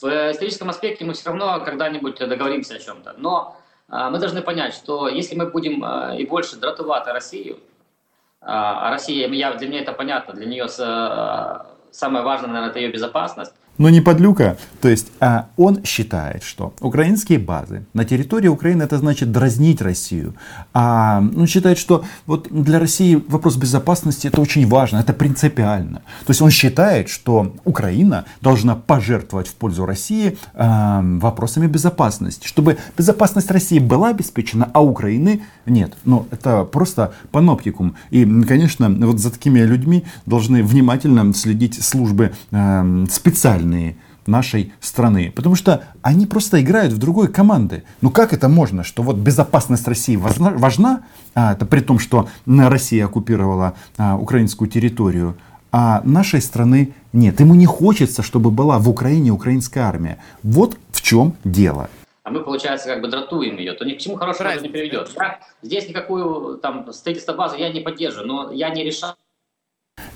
В 0.02 0.04
историческом 0.04 0.68
аспекте 0.68 1.06
мы 1.06 1.14
все 1.14 1.30
равно 1.30 1.60
когда-нибудь 1.64 2.18
договоримся 2.18 2.74
о 2.74 2.78
чем-то. 2.78 3.14
Но 3.16 3.56
а, 3.88 4.10
мы 4.10 4.18
должны 4.18 4.42
понять, 4.42 4.74
что 4.74 5.08
если 5.08 5.36
мы 5.36 5.46
будем 5.46 5.82
и 6.16 6.26
больше 6.26 6.56
дратувати 6.56 7.08
Россию, 7.10 7.58
а 8.42 8.90
Россия, 8.90 9.26
я, 9.28 9.54
для 9.54 9.68
меня 9.68 9.80
это 9.80 9.92
понятно, 9.92 10.34
для 10.34 10.46
нее 10.46 10.68
самое 10.68 12.24
важное, 12.24 12.48
наверное, 12.48 12.70
это 12.70 12.78
ее 12.78 12.92
безопасность, 12.92 13.54
но 13.78 13.90
не 13.90 14.00
подлюка. 14.00 14.56
То 14.80 14.88
есть 14.88 15.08
а 15.20 15.46
он 15.56 15.84
считает, 15.84 16.42
что 16.42 16.74
украинские 16.80 17.38
базы 17.38 17.84
на 17.94 18.04
территории 18.04 18.48
Украины 18.48 18.82
это 18.82 18.98
значит 18.98 19.32
дразнить 19.32 19.80
Россию. 19.80 20.34
А 20.72 21.22
он 21.36 21.46
считает, 21.46 21.78
что 21.78 22.04
вот 22.26 22.48
для 22.50 22.78
России 22.78 23.22
вопрос 23.28 23.56
безопасности 23.56 24.28
это 24.28 24.40
очень 24.40 24.66
важно, 24.66 24.98
это 24.98 25.12
принципиально. 25.12 26.02
То 26.26 26.30
есть 26.30 26.42
он 26.42 26.50
считает, 26.50 27.08
что 27.08 27.54
Украина 27.64 28.24
должна 28.40 28.74
пожертвовать 28.74 29.48
в 29.48 29.54
пользу 29.54 29.86
России 29.86 30.38
а, 30.54 31.02
вопросами 31.02 31.66
безопасности, 31.66 32.46
чтобы 32.46 32.78
безопасность 32.96 33.50
России 33.50 33.78
была 33.78 34.10
обеспечена, 34.10 34.70
а 34.72 34.82
Украины 34.82 35.42
нет. 35.66 35.94
Но 36.04 36.26
это 36.30 36.64
просто 36.64 37.14
паноптикум. 37.30 37.96
И, 38.10 38.24
конечно, 38.42 38.88
вот 38.88 39.18
за 39.18 39.30
такими 39.30 39.60
людьми 39.60 40.04
должны 40.26 40.62
внимательно 40.62 41.32
следить 41.34 41.82
службы 41.82 42.32
э, 42.50 43.06
специально 43.10 43.65
сильные 43.66 43.96
нашей 44.26 44.72
страны. 44.80 45.32
Потому 45.34 45.54
что 45.54 45.84
они 46.02 46.26
просто 46.26 46.60
играют 46.60 46.92
в 46.92 46.98
другой 46.98 47.28
команды. 47.28 47.82
Ну 48.00 48.10
как 48.10 48.32
это 48.32 48.48
можно, 48.48 48.82
что 48.82 49.02
вот 49.02 49.16
безопасность 49.16 49.86
России 49.88 50.16
важна, 50.16 50.50
важна 50.50 51.02
а, 51.34 51.52
это 51.52 51.64
при 51.64 51.80
том, 51.80 51.98
что 51.98 52.28
Россия 52.46 53.04
оккупировала 53.04 53.74
а, 53.98 54.16
украинскую 54.16 54.68
территорию, 54.68 55.36
а 55.70 56.02
нашей 56.04 56.40
страны 56.40 56.92
нет. 57.12 57.40
Ему 57.40 57.54
не 57.54 57.66
хочется, 57.66 58.22
чтобы 58.22 58.50
была 58.50 58.78
в 58.78 58.88
Украине 58.88 59.30
украинская 59.30 59.84
армия. 59.84 60.16
Вот 60.42 60.76
в 60.90 61.02
чем 61.02 61.34
дело. 61.44 61.88
А 62.24 62.30
мы, 62.30 62.40
получается, 62.40 62.88
как 62.88 63.02
бы 63.02 63.08
дратуем 63.08 63.58
ее, 63.58 63.74
то 63.74 63.84
ни 63.84 63.92
к 63.92 63.98
чему 63.98 64.16
хорошему 64.16 64.48
это 64.48 64.62
не 64.62 64.68
приведет. 64.68 65.10
Я 65.16 65.38
здесь 65.62 65.88
никакую 65.88 66.58
там 66.58 66.92
строительство 66.92 67.34
базы 67.34 67.58
я 67.58 67.72
не 67.72 67.80
поддерживаю, 67.80 68.26
но 68.26 68.52
я 68.52 68.70
не 68.70 68.82
решаю 68.82 69.14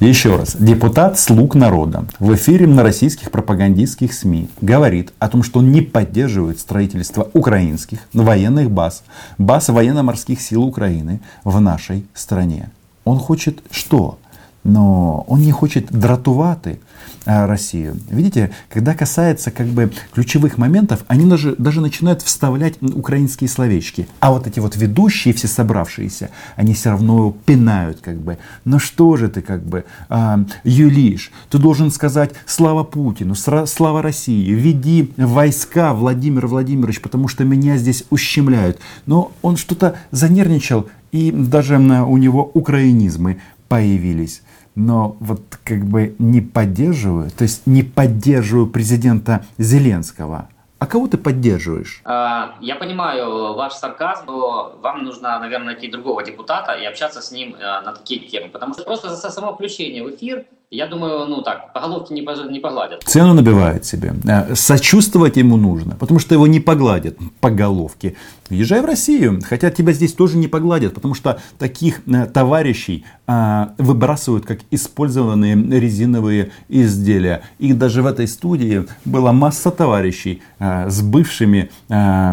еще 0.00 0.36
раз, 0.36 0.56
депутат 0.58 1.18
«Слуг 1.18 1.54
народа» 1.54 2.06
в 2.18 2.34
эфире 2.34 2.66
на 2.66 2.82
российских 2.82 3.30
пропагандистских 3.30 4.14
СМИ 4.14 4.48
говорит 4.62 5.12
о 5.18 5.28
том, 5.28 5.42
что 5.42 5.58
он 5.58 5.72
не 5.72 5.82
поддерживает 5.82 6.58
строительство 6.58 7.28
украинских 7.34 8.00
военных 8.14 8.70
баз, 8.70 9.02
баз 9.36 9.68
военно-морских 9.68 10.40
сил 10.40 10.62
Украины 10.62 11.20
в 11.44 11.60
нашей 11.60 12.06
стране. 12.14 12.70
Он 13.04 13.18
хочет 13.18 13.62
что? 13.70 14.18
Но 14.64 15.24
он 15.28 15.40
не 15.40 15.52
хочет 15.52 15.86
дратувати 15.90 16.78
Э, 17.26 17.44
Россию. 17.44 17.98
Видите, 18.08 18.50
когда 18.70 18.94
касается 18.94 19.50
как 19.50 19.66
бы 19.66 19.92
ключевых 20.14 20.56
моментов, 20.56 21.04
они 21.06 21.26
даже, 21.26 21.54
даже 21.56 21.82
начинают 21.82 22.22
вставлять 22.22 22.82
украинские 22.82 23.48
словечки. 23.48 24.08
А 24.20 24.30
вот 24.30 24.46
эти 24.46 24.58
вот 24.58 24.74
ведущие, 24.76 25.34
все 25.34 25.46
собравшиеся, 25.46 26.30
они 26.56 26.72
все 26.72 26.90
равно 26.90 27.36
пинают 27.44 28.00
как 28.00 28.16
бы. 28.16 28.38
Ну 28.64 28.78
что 28.78 29.16
же 29.18 29.28
ты 29.28 29.42
как 29.42 29.62
бы 29.62 29.84
а, 30.08 30.40
юлишь? 30.64 31.30
Ты 31.50 31.58
должен 31.58 31.90
сказать 31.90 32.30
слава 32.46 32.84
Путину, 32.84 33.34
слава 33.34 34.00
России, 34.00 34.50
веди 34.50 35.12
войска, 35.18 35.92
Владимир 35.92 36.46
Владимирович, 36.46 37.02
потому 37.02 37.28
что 37.28 37.44
меня 37.44 37.76
здесь 37.76 38.04
ущемляют. 38.08 38.78
Но 39.04 39.32
он 39.42 39.58
что-то 39.58 39.96
занервничал, 40.10 40.88
и 41.12 41.30
даже 41.30 41.76
у 41.76 42.16
него 42.16 42.50
украинизмы 42.54 43.40
появились 43.68 44.40
но 44.80 45.16
вот 45.20 45.42
как 45.64 45.84
бы 45.84 46.14
не 46.18 46.40
поддерживаю, 46.40 47.30
то 47.30 47.42
есть 47.42 47.66
не 47.66 47.82
поддерживаю 47.82 48.66
президента 48.66 49.44
Зеленского. 49.58 50.48
А 50.78 50.86
кого 50.86 51.08
ты 51.08 51.18
поддерживаешь? 51.18 52.00
А, 52.04 52.54
я 52.62 52.74
понимаю 52.74 53.52
ваш 53.52 53.74
сарказм, 53.74 54.24
но 54.26 54.78
вам 54.80 55.04
нужно, 55.04 55.38
наверное, 55.38 55.74
найти 55.74 55.88
другого 55.88 56.24
депутата 56.24 56.72
и 56.72 56.86
общаться 56.86 57.20
с 57.20 57.30
ним 57.32 57.54
э, 57.54 57.58
на 57.58 57.92
такие 57.92 58.26
темы. 58.26 58.48
Потому 58.48 58.72
что 58.72 58.84
просто 58.84 59.14
за 59.14 59.30
само 59.30 59.52
включение 59.52 60.02
в 60.02 60.14
эфир 60.14 60.46
я 60.70 60.86
думаю, 60.86 61.26
ну 61.26 61.42
так, 61.42 61.72
по 61.72 61.80
головке 61.80 62.14
не, 62.14 62.20
не 62.52 62.60
погладят. 62.60 63.02
Цену 63.02 63.34
набивает 63.34 63.84
себе. 63.84 64.14
Э, 64.24 64.54
сочувствовать 64.54 65.36
ему 65.36 65.56
нужно, 65.56 65.96
потому 65.96 66.20
что 66.20 66.34
его 66.34 66.46
не 66.46 66.60
погладят 66.60 67.18
по 67.40 67.50
головке. 67.50 68.14
Езжай 68.50 68.80
в 68.80 68.84
Россию, 68.84 69.40
хотя 69.44 69.70
тебя 69.70 69.92
здесь 69.92 70.12
тоже 70.12 70.36
не 70.38 70.46
погладят, 70.46 70.94
потому 70.94 71.14
что 71.14 71.40
таких 71.58 72.02
э, 72.06 72.26
товарищей 72.26 73.04
а, 73.26 73.74
выбрасывают 73.78 74.46
как 74.46 74.60
использованные 74.70 75.56
резиновые 75.56 76.52
изделия. 76.68 77.42
И 77.58 77.72
даже 77.72 78.02
в 78.02 78.06
этой 78.06 78.28
студии 78.28 78.86
была 79.04 79.32
масса 79.32 79.72
товарищей 79.72 80.40
а, 80.60 80.88
с 80.88 81.02
бывшими, 81.02 81.68
а, 81.88 82.32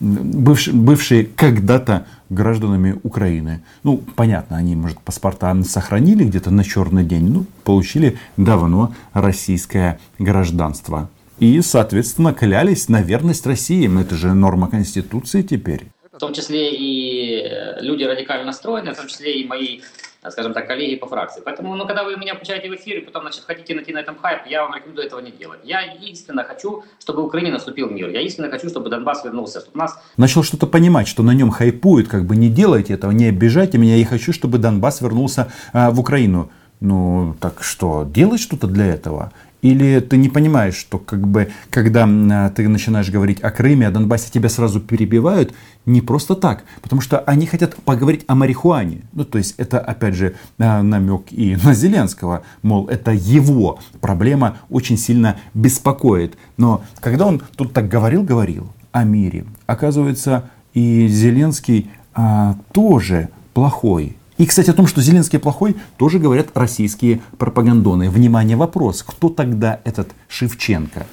бывш, 0.00 0.68
бывшие 0.68 1.24
когда-то 1.24 2.06
гражданами 2.30 2.98
Украины. 3.02 3.62
Ну, 3.82 4.02
понятно, 4.16 4.56
они, 4.56 4.76
может, 4.76 5.00
паспорта 5.00 5.54
сохранили 5.64 6.24
где-то 6.24 6.50
на 6.50 6.64
черный 6.64 7.04
день, 7.04 7.30
ну, 7.30 7.44
получили 7.64 8.18
давно 8.36 8.94
российское 9.12 9.98
гражданство. 10.18 11.10
И, 11.40 11.60
соответственно, 11.62 12.34
клялись 12.34 12.88
на 12.88 13.00
верность 13.00 13.46
России. 13.46 14.00
Это 14.00 14.14
же 14.14 14.34
норма 14.34 14.68
Конституции 14.68 15.42
теперь. 15.42 15.86
В 16.12 16.18
том 16.18 16.34
числе 16.34 16.70
и 16.76 17.42
э, 17.42 17.80
люди 17.80 18.04
радикально 18.04 18.44
настроенные, 18.44 18.92
в 18.92 18.98
том 18.98 19.08
числе 19.08 19.40
и 19.40 19.46
мои 19.46 19.80
скажем 20.28 20.52
так, 20.52 20.66
коллеги 20.66 20.96
по 20.96 21.06
фракции. 21.06 21.40
Поэтому, 21.44 21.74
ну, 21.76 21.86
когда 21.86 22.04
вы 22.04 22.16
меня 22.16 22.34
включаете 22.34 22.68
в 22.68 22.74
эфир 22.74 22.98
и 22.98 23.00
потом, 23.00 23.22
значит, 23.22 23.44
хотите 23.46 23.74
найти 23.74 23.92
на 23.92 23.98
этом 23.98 24.16
хайп, 24.16 24.46
я 24.46 24.62
вам 24.62 24.74
рекомендую 24.74 25.06
этого 25.06 25.20
не 25.20 25.30
делать. 25.30 25.60
Я 25.64 25.80
единственно 25.80 26.44
хочу, 26.44 26.84
чтобы 26.98 27.22
в 27.22 27.26
Украине 27.26 27.52
наступил 27.52 27.88
мир. 27.88 28.08
Я 28.10 28.20
единственно 28.20 28.50
хочу, 28.50 28.68
чтобы 28.68 28.90
Донбасс 28.90 29.24
вернулся, 29.24 29.60
чтобы 29.60 29.78
нас... 29.78 29.98
Начал 30.16 30.42
что-то 30.42 30.66
понимать, 30.66 31.08
что 31.08 31.22
на 31.22 31.30
нем 31.32 31.50
хайпуют, 31.50 32.08
как 32.08 32.24
бы 32.24 32.36
не 32.36 32.50
делайте 32.50 32.94
этого, 32.94 33.12
не 33.12 33.26
обижайте 33.26 33.78
меня, 33.78 33.96
я 33.96 34.04
хочу, 34.04 34.32
чтобы 34.32 34.58
Донбасс 34.58 35.00
вернулся 35.00 35.50
а, 35.72 35.90
в 35.90 36.00
Украину. 36.00 36.50
Ну, 36.80 37.36
так 37.40 37.62
что, 37.62 38.04
делать 38.04 38.40
что-то 38.40 38.66
для 38.66 38.86
этого? 38.86 39.32
Или 39.62 40.00
ты 40.00 40.16
не 40.16 40.28
понимаешь, 40.28 40.74
что 40.74 40.98
как 40.98 41.26
бы, 41.26 41.50
когда 41.68 42.04
ты 42.54 42.68
начинаешь 42.68 43.10
говорить 43.10 43.42
о 43.42 43.50
Крыме, 43.50 43.88
о 43.88 43.90
Донбассе, 43.90 44.30
тебя 44.30 44.48
сразу 44.48 44.80
перебивают 44.80 45.52
не 45.86 46.00
просто 46.00 46.34
так, 46.34 46.64
потому 46.82 47.00
что 47.00 47.20
они 47.20 47.46
хотят 47.46 47.74
поговорить 47.76 48.24
о 48.26 48.34
марихуане. 48.34 49.02
Ну, 49.12 49.24
то 49.24 49.38
есть 49.38 49.54
это, 49.58 49.78
опять 49.78 50.14
же, 50.14 50.34
а, 50.58 50.82
намек 50.82 51.24
и 51.30 51.56
на 51.62 51.74
Зеленского, 51.74 52.42
мол, 52.62 52.88
это 52.88 53.10
его 53.12 53.80
проблема 54.00 54.58
очень 54.70 54.96
сильно 54.96 55.36
беспокоит. 55.54 56.36
Но 56.56 56.82
когда 57.00 57.26
он 57.26 57.42
тут 57.56 57.72
так 57.72 57.88
говорил-говорил 57.88 58.68
о 58.92 59.04
мире, 59.04 59.44
оказывается, 59.66 60.50
и 60.74 61.06
Зеленский 61.08 61.90
а, 62.14 62.56
тоже 62.72 63.28
плохой 63.52 64.16
и, 64.40 64.46
кстати, 64.46 64.70
о 64.70 64.72
том, 64.72 64.86
что 64.86 65.02
Зеленский 65.02 65.38
плохой, 65.38 65.76
тоже 65.98 66.18
говорят 66.18 66.48
российские 66.54 67.20
пропагандоны. 67.36 68.08
Внимание, 68.08 68.56
вопрос, 68.56 69.02
кто 69.02 69.28
тогда 69.28 69.80
этот 69.84 70.12
Шевченко? 70.28 71.06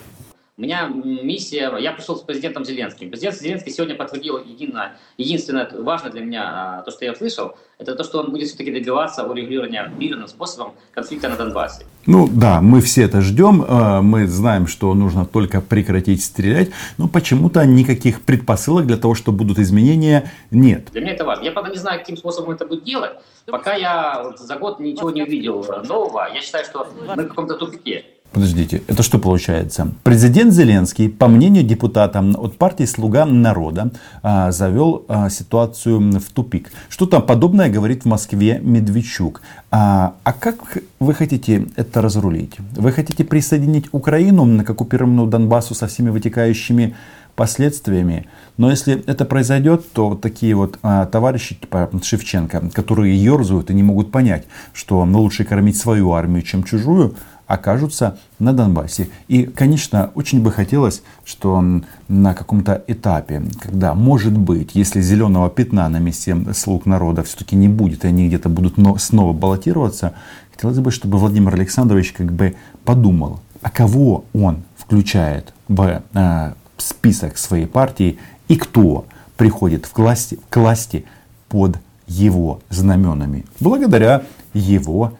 У 0.60 0.64
меня 0.64 0.88
миссия, 0.88 1.72
я 1.78 1.92
пришел 1.92 2.16
с 2.16 2.22
президентом 2.24 2.66
Зеленским. 2.66 3.12
Президент 3.12 3.38
Зеленский 3.38 3.72
сегодня 3.72 3.94
подтвердил 3.94 4.40
едино, 4.44 4.94
единственное 5.16 5.70
важное 5.72 6.12
для 6.12 6.22
меня, 6.22 6.80
а, 6.80 6.82
то, 6.82 6.90
что 6.90 7.06
я 7.06 7.12
услышал, 7.12 7.56
это 7.78 7.94
то, 7.94 8.04
что 8.04 8.22
он 8.22 8.32
будет 8.32 8.48
все-таки 8.48 8.72
добиваться 8.72 9.24
урегулирования 9.24 9.94
мирным 10.00 10.28
способом 10.28 10.74
конфликта 10.96 11.30
на 11.30 11.36
Донбассе. 11.36 11.86
Ну 12.08 12.28
да, 12.28 12.60
мы 12.60 12.82
все 12.82 13.04
это 13.04 13.22
ждем, 13.22 13.64
а, 13.68 14.02
мы 14.02 14.26
знаем, 14.26 14.66
что 14.66 14.92
нужно 14.96 15.28
только 15.28 15.62
прекратить 15.62 16.24
стрелять, 16.24 16.72
но 16.98 17.08
почему-то 17.08 17.64
никаких 17.64 18.24
предпосылок 18.24 18.88
для 18.88 18.98
того, 18.98 19.14
что 19.14 19.32
будут 19.32 19.60
изменения, 19.60 20.32
нет. 20.50 20.88
Для 20.92 21.02
меня 21.02 21.14
это 21.14 21.24
важно. 21.24 21.44
Я, 21.44 21.52
правда, 21.52 21.70
не 21.70 21.78
знаю, 21.78 22.00
каким 22.00 22.18
способом 22.18 22.56
это 22.56 22.66
будет 22.66 22.84
делать. 22.84 23.12
Пока 23.46 23.76
я 23.76 24.34
за 24.36 24.56
год 24.56 24.80
ничего 24.80 25.12
не 25.12 25.22
увидел 25.22 25.64
нового, 25.84 26.28
я 26.34 26.42
считаю, 26.42 26.66
что 26.66 26.88
мы 27.16 27.26
в 27.26 27.28
каком-то 27.28 27.54
тупике. 27.54 28.06
Подождите, 28.38 28.84
это 28.86 29.02
что 29.02 29.18
получается? 29.18 29.88
Президент 30.04 30.54
Зеленский, 30.54 31.10
по 31.10 31.28
мнению 31.28 31.64
депутата 31.64 32.20
от 32.20 32.56
партии 32.56 32.86
«Слуга 32.86 33.26
народа», 33.26 33.90
а, 34.22 34.52
завел 34.52 35.06
а, 35.08 35.32
ситуацию 35.32 36.00
в 36.20 36.30
тупик. 36.30 36.72
Что-то 36.88 37.20
подобное 37.20 37.68
говорит 37.68 38.04
в 38.04 38.06
Москве 38.06 38.60
Медведчук. 38.64 39.42
А, 39.72 40.14
а 40.24 40.34
как 40.34 40.78
вы 41.00 41.16
хотите 41.16 41.66
это 41.78 42.00
разрулить? 42.00 42.58
Вы 42.76 42.92
хотите 42.92 43.24
присоединить 43.24 43.86
Украину 43.92 44.64
к 44.64 44.70
оккупированному 44.70 45.28
Донбассу 45.28 45.74
со 45.74 45.88
всеми 45.88 46.12
вытекающими 46.12 46.94
последствиями. 47.38 48.26
Но 48.58 48.70
если 48.70 49.04
это 49.08 49.24
произойдет, 49.26 49.92
то 49.94 50.16
такие 50.16 50.54
вот 50.56 50.78
а, 50.84 51.06
товарищи 51.06 51.56
типа 51.56 51.90
Шевченко, 52.04 52.70
которые 52.74 53.16
ерзают 53.16 53.72
и 53.72 53.74
не 53.74 53.84
могут 53.84 54.12
понять, 54.12 54.46
что 54.74 55.04
лучше 55.04 55.44
кормить 55.44 55.78
свою 55.78 56.12
армию, 56.12 56.42
чем 56.44 56.64
чужую, 56.64 57.16
окажутся 57.48 58.18
на 58.40 58.54
Донбассе. 58.54 59.10
И, 59.28 59.44
конечно, 59.44 60.12
очень 60.16 60.44
бы 60.44 60.52
хотелось, 60.52 61.02
что 61.26 61.64
на 62.08 62.34
каком-то 62.34 62.84
этапе, 62.88 63.44
когда, 63.60 63.94
может 63.94 64.38
быть, 64.38 64.72
если 64.74 65.02
зеленого 65.02 65.50
пятна 65.50 65.88
на 65.90 65.98
месте 65.98 66.38
слуг 66.54 66.86
народа 66.86 67.24
все-таки 67.24 67.56
не 67.56 67.70
будет, 67.70 68.04
и 68.04 68.10
они 68.10 68.28
где-то 68.28 68.50
будут 68.50 68.76
снова 69.02 69.34
баллотироваться, 69.34 70.14
хотелось 70.52 70.80
бы, 70.80 70.92
чтобы 70.92 71.18
Владимир 71.18 71.54
Александрович 71.54 72.12
как 72.12 72.32
бы 72.32 72.56
подумал, 72.84 73.40
а 73.62 73.70
кого 73.70 74.26
он 74.34 74.64
включает 74.78 75.54
в 75.68 76.04
э, 76.14 76.54
список 76.78 77.38
своей 77.38 77.66
партии 77.66 78.20
и 78.48 78.56
кто 78.56 79.06
приходит 79.38 79.88
к 79.88 79.98
власти, 79.98 80.40
к 80.50 80.58
власти 80.58 81.06
под 81.50 81.78
его 82.08 82.62
знаменами, 82.70 83.46
благодаря 83.60 84.24
его 84.54 85.14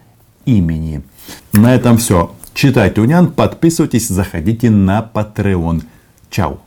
имени. 0.44 1.02
На 1.52 1.74
этом 1.74 1.98
все. 1.98 2.34
Читайте 2.54 3.00
Унян, 3.00 3.32
подписывайтесь, 3.32 4.08
заходите 4.08 4.70
на 4.70 5.08
Patreon. 5.14 5.82
Чао. 6.30 6.58